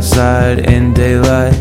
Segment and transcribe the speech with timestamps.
[0.00, 1.52] outside in daylight.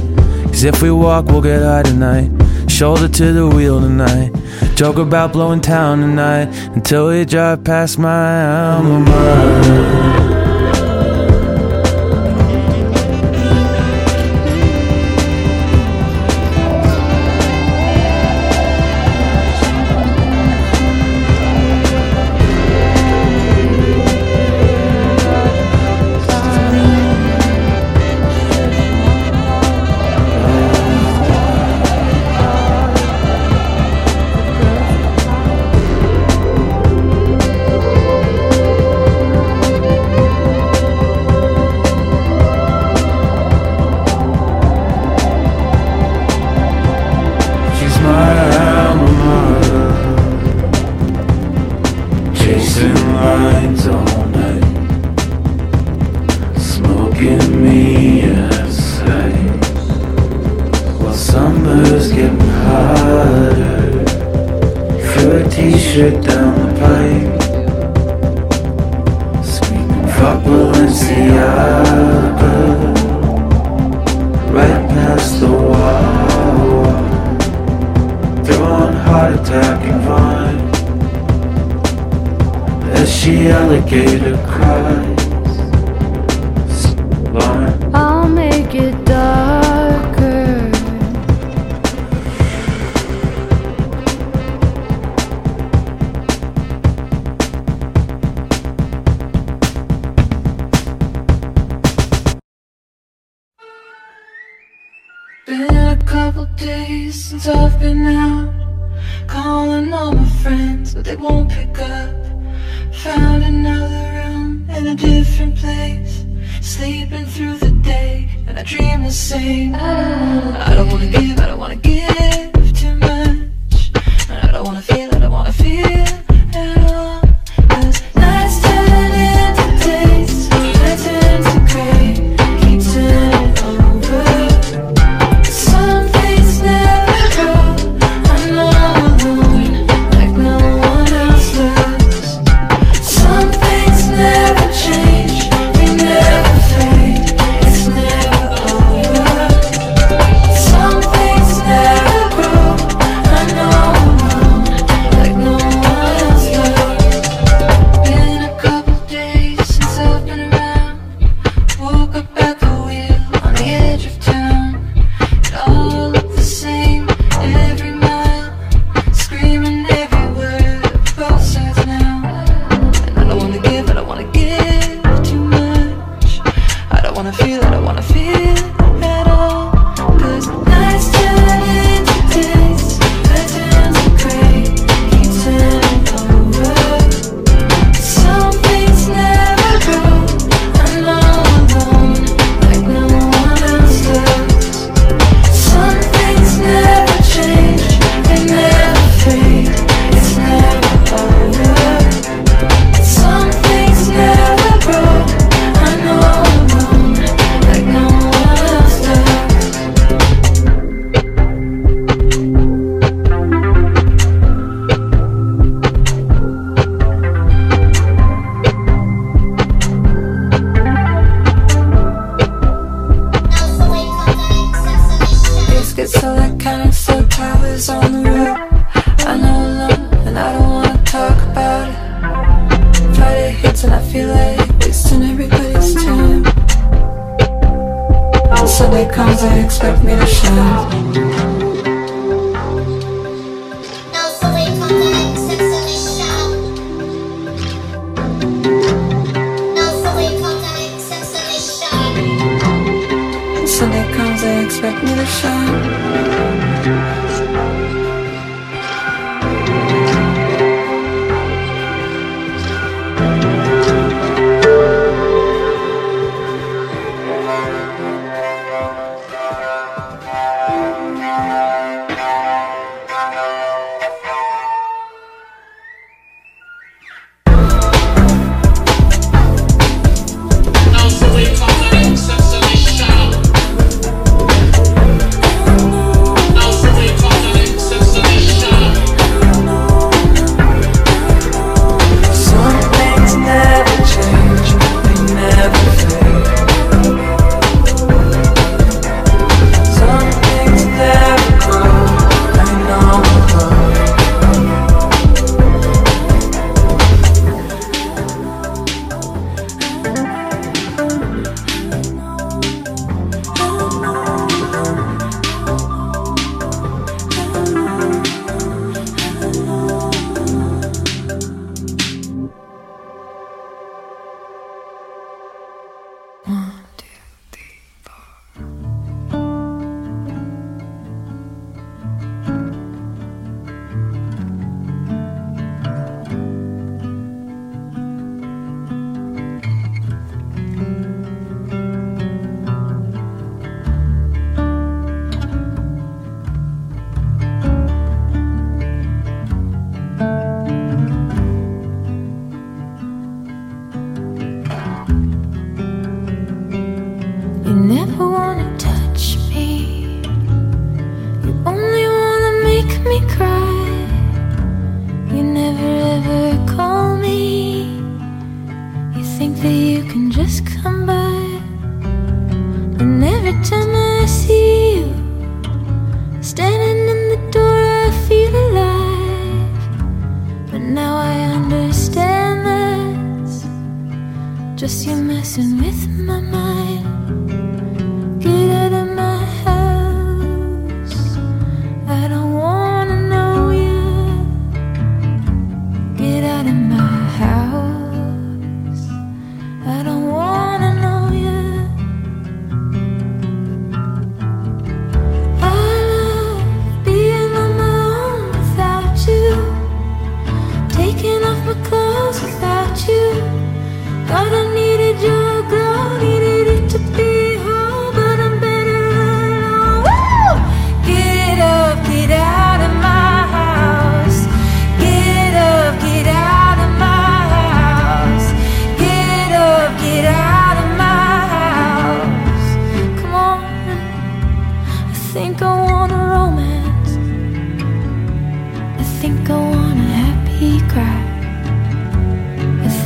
[0.46, 2.32] Cause if we walk, we'll get high tonight.
[2.72, 4.32] Shoulder to the wheel tonight.
[4.78, 8.46] Joke about blowing town tonight until we drive past my
[8.76, 10.29] alma mater.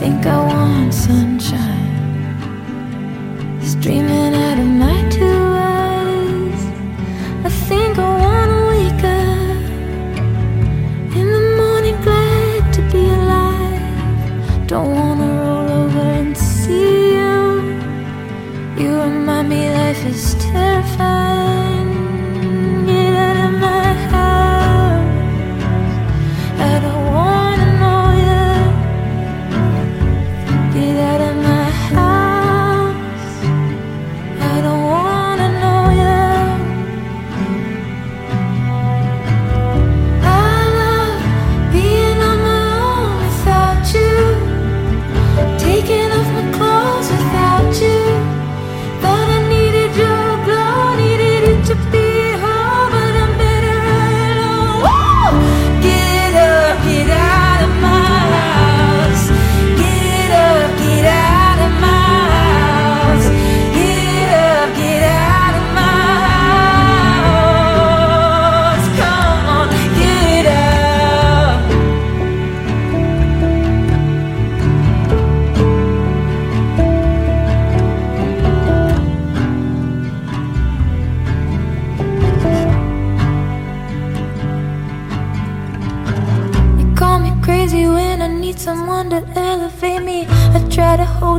[0.03, 1.61] Think I want sunshine.
[3.61, 4.72] Streaming out of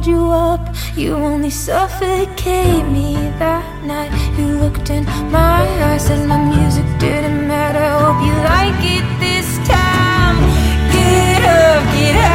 [0.05, 3.15] hold you up, you only suffocate me.
[3.39, 7.87] That night You looked in my eyes and my music didn't matter.
[8.05, 10.37] Hope you like it this time.
[10.93, 12.34] Get up, get out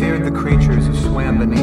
[0.00, 1.60] feared the creatures who swam beneath.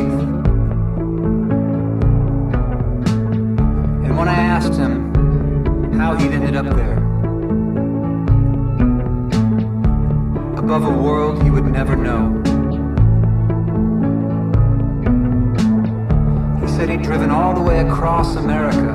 [4.06, 5.12] And when I asked him
[5.96, 6.98] how he'd ended up there,
[10.56, 12.30] above a world he would never know.
[16.62, 18.92] He said he'd driven all the way across America.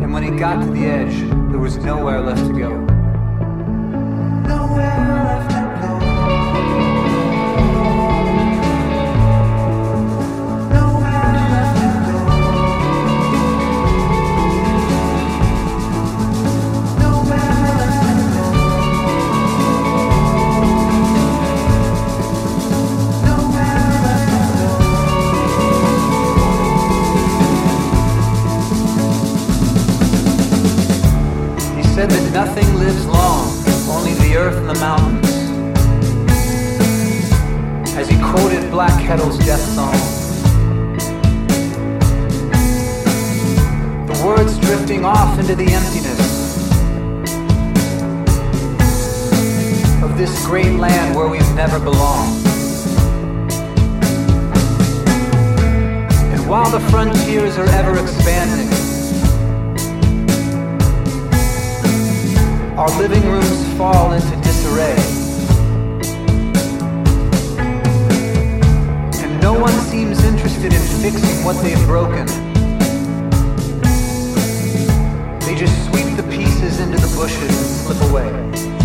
[0.00, 2.85] And when he got to the edge, there was nowhere left to go.
[32.44, 33.48] Nothing lives long,
[33.88, 35.26] only the earth and the mountains.
[37.96, 39.96] As he quoted Black Kettle's death song.
[44.06, 46.20] The words drifting off into the emptiness
[50.02, 52.46] of this great land where we've never belonged.
[56.34, 58.95] And while the frontiers are ever expanding,
[62.76, 64.96] our living rooms fall into disarray.
[69.22, 72.26] And no one seems interested in fixing what they've broken.
[75.40, 78.75] They just sweep the pieces into the bushes and slip away.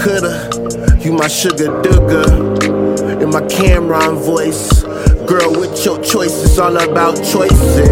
[0.00, 0.48] Coulda.
[1.04, 4.82] You my sugar dooger, in my Cam'ron voice.
[5.26, 7.90] Girl, with your choices, all about choices.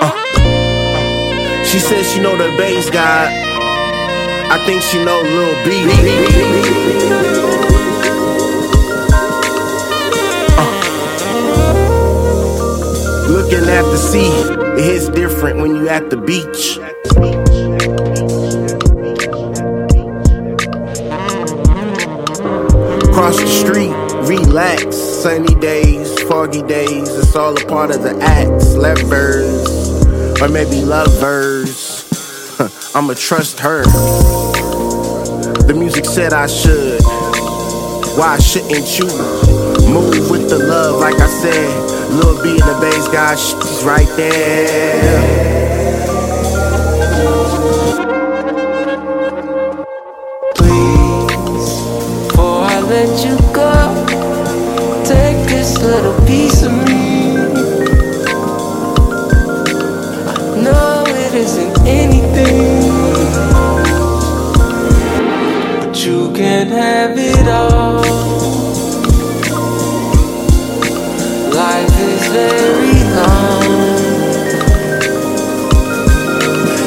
[0.00, 0.24] Uh.
[1.64, 3.28] She says she know the Based God.
[4.50, 5.84] I think she know Lil B.
[13.30, 14.30] Looking at the sea,
[14.80, 16.78] it hits different when you at the beach.
[23.12, 23.92] Cross the street,
[24.28, 24.96] relax.
[24.96, 28.62] Sunny days, foggy days, it's all a part of the act.
[28.76, 30.06] Levers,
[30.40, 32.06] or maybe lovers.
[32.94, 33.82] I'ma trust her.
[35.66, 37.02] The music said I should.
[38.16, 39.06] Why shouldn't you
[39.92, 41.00] move with the love?
[41.00, 45.47] Like I said, Lil B and the bass guy, she's right there.
[66.08, 68.00] You can't have it all.
[71.60, 73.64] Life is very long.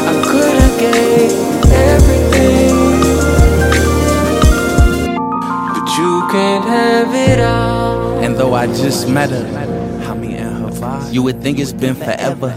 [0.10, 1.32] I could have gave
[1.92, 2.74] everything.
[5.74, 8.24] But you can't have it all.
[8.24, 9.71] And though I just met her,
[11.12, 12.56] you would think it's been forever.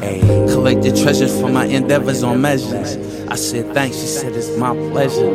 [0.48, 2.96] Collected treasures for my endeavors on measures.
[3.28, 5.28] I said thanks, she said it's my pleasure.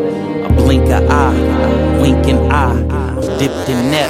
[0.46, 2.82] A blink of eye, winking eye,
[3.38, 4.10] dipped in net,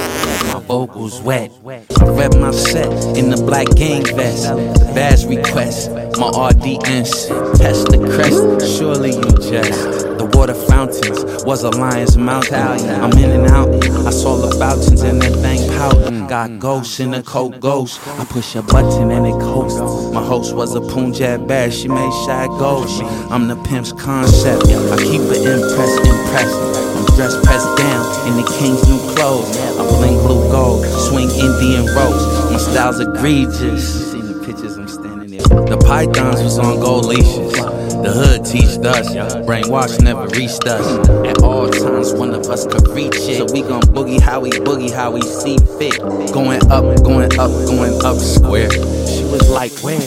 [0.52, 1.50] my vocals wet.
[1.62, 4.48] Read my set in the black gang vest.
[4.94, 7.26] Badge request, my audience.
[7.58, 10.06] Test the crest, surely you jest.
[10.18, 12.52] The water fountains was a lion's mouth.
[12.52, 13.68] I'm in and out.
[14.06, 16.19] I saw the fountains and that thing pouting.
[16.30, 16.60] Got mm.
[16.60, 17.98] ghosts in the coat ghost.
[18.06, 19.80] I push a button and it coasts.
[20.14, 21.72] My host was a Punjab bear.
[21.72, 23.02] She made shy ghost.
[23.32, 24.62] I'm the pimp's concept.
[24.62, 26.54] I keep it impressed, impressed.
[26.94, 29.56] I'm dressed pressed down in the king's new clothes.
[29.58, 32.22] I bling blue gold, swing Indian ropes.
[32.52, 34.12] My style's egregious.
[34.12, 35.42] Seen the pictures I'm standing there.
[35.42, 37.69] The pythons was on gold leashes.
[38.10, 39.14] The hood teached us,
[39.46, 40.82] brainwash never reached us.
[41.24, 43.38] At all times, one of us could reach it.
[43.38, 45.96] So we gon' boogie how we boogie how we see fit.
[46.34, 48.68] Going up, going up, going up square.
[49.06, 50.02] She was like, where?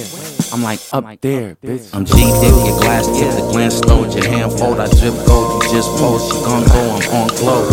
[0.52, 1.96] I'm like, up there, bitch.
[1.96, 4.82] I'm G Dip, your glass tip, the glance stone, your hand fold.
[4.82, 6.28] I drip gold, you just pose.
[6.28, 7.64] She gon' go, I'm on glow.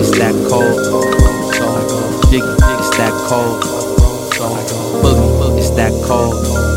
[0.00, 0.72] It's that cold.
[2.32, 3.60] Jiggy, it's that cold.
[5.04, 6.75] Boogie, it's that cold.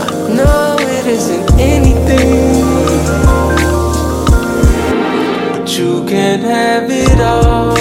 [0.00, 2.52] I know it isn't anything,
[5.52, 7.74] but you can't have it all.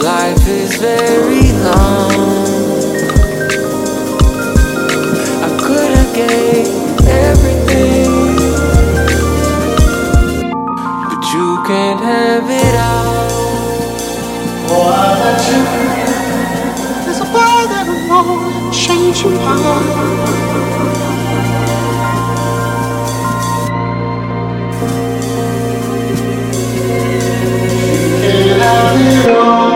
[0.00, 2.44] Life is very long.
[5.42, 6.73] I could have gave
[11.66, 13.28] can't have it all.
[14.68, 15.60] Oh, I let you.
[17.04, 20.34] There's a world that won't change your heart.
[29.24, 29.73] Pouring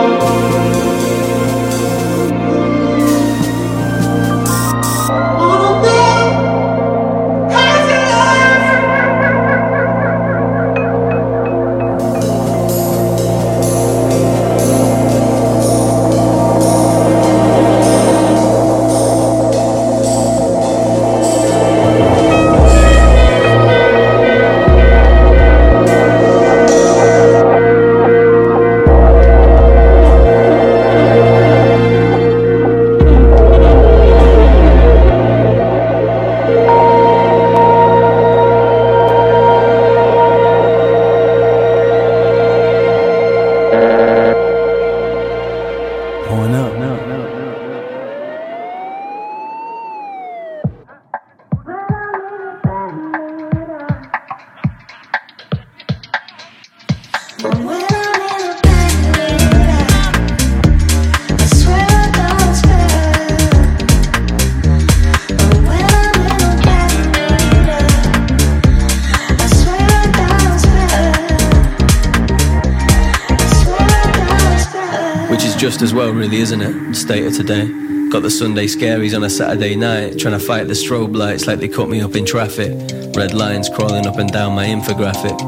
[76.99, 77.07] isn't?
[77.07, 78.09] State of today.
[78.09, 81.59] Got the Sunday scaries on a Saturday night, trying to fight the strobe lights like
[81.59, 82.71] they cut me up in traffic.
[83.15, 85.39] Red lines crawling up and down my infographic.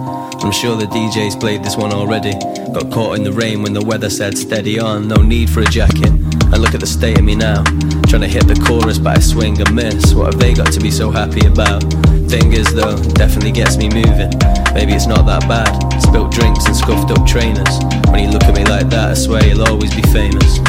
[0.44, 2.34] I'm sure the DJ's played this one already.
[2.74, 5.66] Got caught in the rain when the weather said steady on, no need for a
[5.66, 6.10] jacket.
[6.10, 7.64] And look at the state of me now.
[8.08, 10.14] Trying to hit the chorus, but I swing and miss.
[10.14, 11.82] What have they got to be so happy about?
[12.30, 14.32] Thing is, though, definitely gets me moving.
[14.74, 15.72] Maybe it's not that bad.
[16.02, 17.80] Spilt drinks and scuffed up trainers.
[18.10, 20.60] When you look at me like that, I swear you'll always be famous.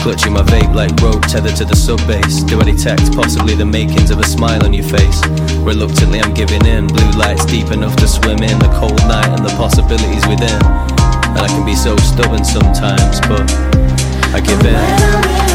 [0.00, 2.42] Clutching my vape like rope tethered to the sub bass.
[2.44, 5.20] Do I detect possibly the makings of a smile on your face?
[5.58, 6.86] Reluctantly, I'm giving in.
[6.86, 10.62] Blue lights deep enough to swim in the cold night and the possibilities within.
[11.28, 13.44] And I can be so stubborn sometimes, but
[14.32, 15.47] I give in.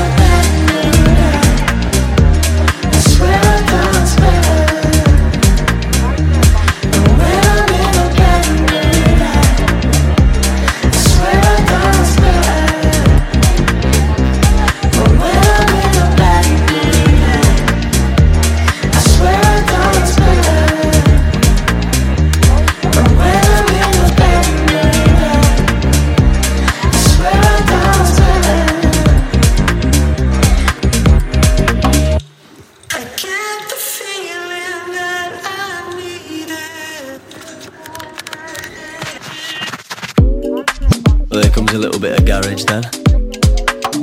[41.35, 42.83] A little bit of garage then,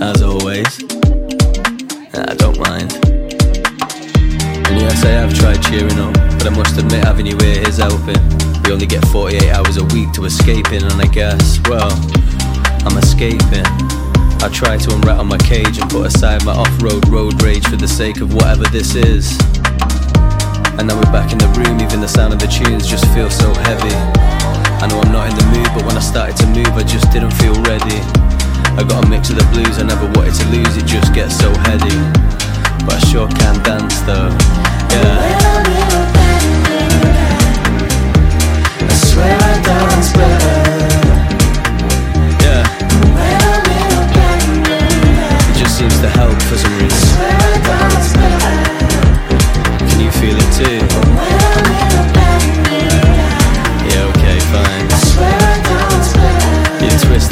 [0.03, 0.67] as always.
[2.15, 2.93] I don't mind.
[4.67, 7.79] And yes, I have tried cheering up, but I must admit having you here is
[7.79, 8.19] helping.
[8.65, 11.93] We only get 48 hours a week to escape escaping, and I guess, well,
[12.85, 13.67] I'm escaping.
[14.43, 17.89] I try to unrattle my cage and put aside my off-road road rage for the
[17.89, 19.39] sake of whatever this is.
[20.79, 23.37] And now we're back in the room, even the sound of the tunes just feels
[23.37, 24.30] so heavy.
[24.81, 27.13] I know I'm not in the mood, but when I started to move, I just
[27.13, 28.01] didn't feel ready.
[28.81, 31.37] I got a mix of the blues I never wanted to lose, it just gets
[31.37, 31.93] so heady.
[32.89, 34.33] But I sure can dance though,
[34.89, 35.21] yeah.
[38.81, 40.65] I swear I dance better.
[42.41, 42.65] Yeah.
[45.45, 47.21] It just seems to help for some reason.
[49.91, 51.90] Can you feel it too?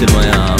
[0.06, 0.57] Better.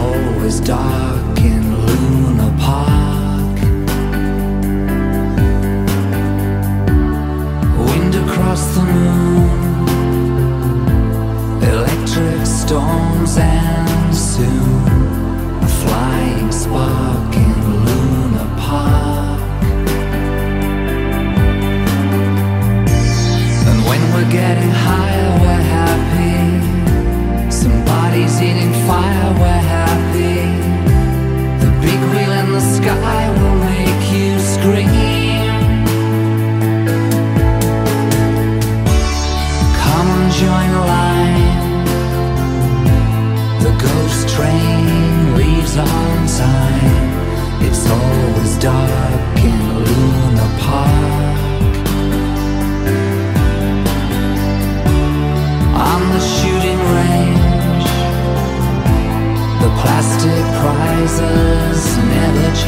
[0.00, 3.56] always dark in Luna Park.
[7.86, 9.88] Wind across the moon,
[11.62, 14.89] electric storms, and soon.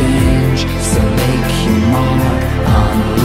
[0.02, 0.60] change,
[0.90, 3.21] so make your mark on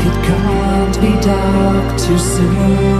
[0.00, 2.91] it can't be dark too soon.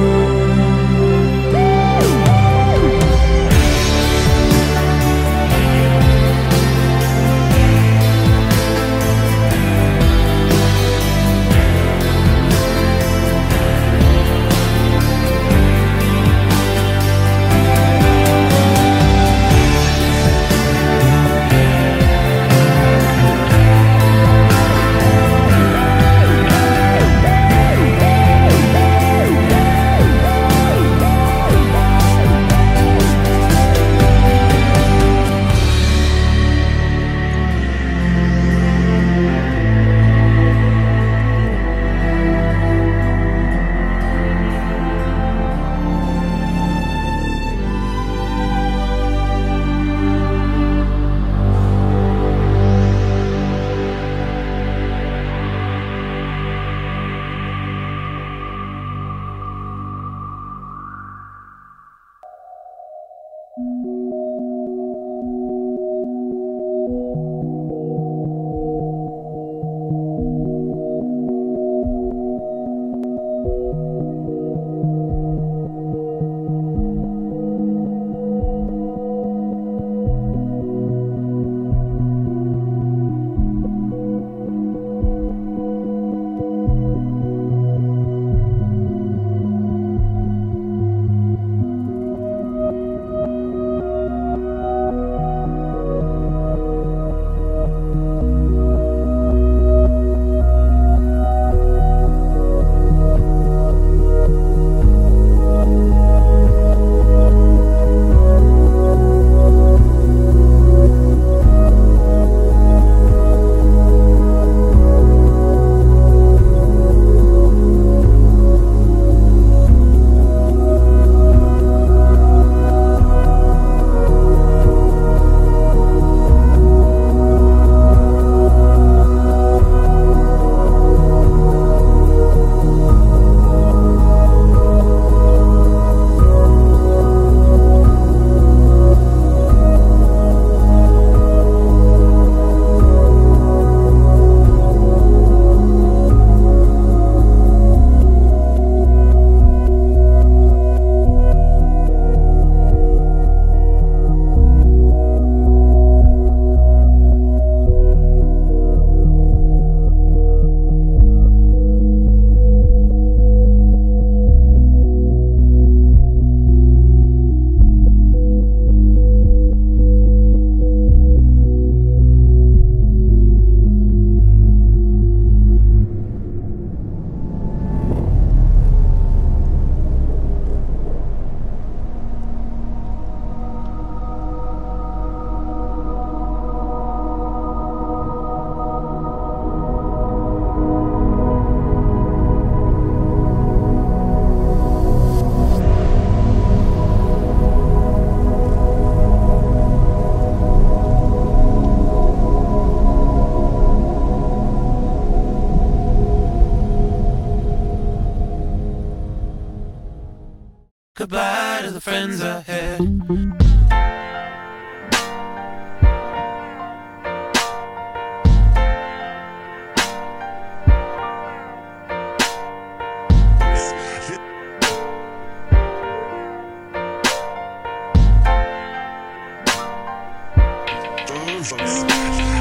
[232.02, 232.31] Thank you.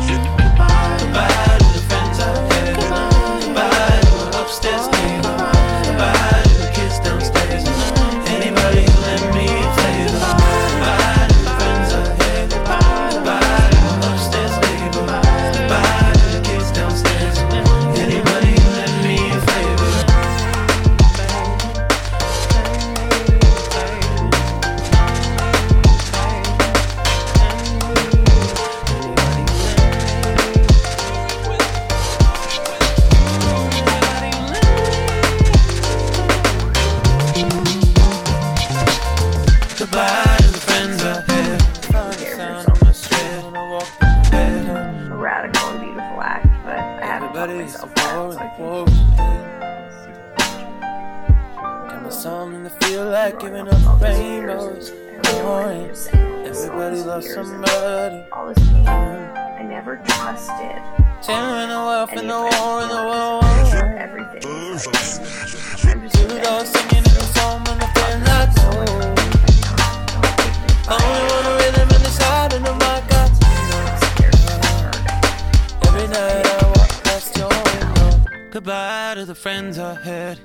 [78.52, 80.38] Goodbye to the friends I had.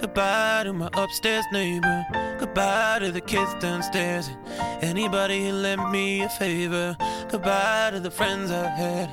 [0.00, 2.04] Goodbye to my upstairs neighbor.
[2.40, 4.28] Goodbye to the kids downstairs.
[4.58, 6.96] And anybody who lent me a favor.
[7.30, 9.08] Goodbye to the friends I had.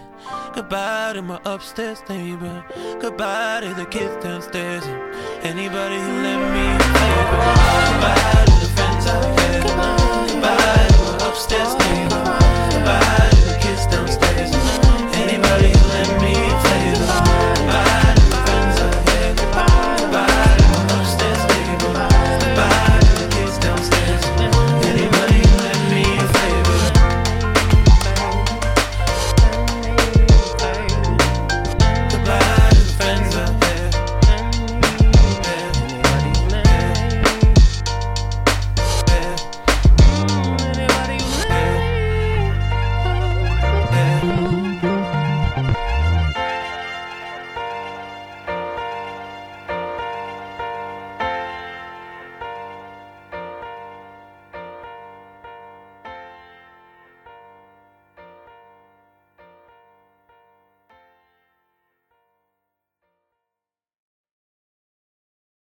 [0.55, 2.65] Goodbye to my upstairs neighbor.
[2.99, 4.83] Goodbye to the kids downstairs.
[4.85, 7.37] And anybody who lent me a favor.
[7.91, 9.63] Goodbye to the friends I had.
[9.67, 12.23] Goodbye, Goodbye to my upstairs neighbor.
[12.73, 13.20] Goodbye.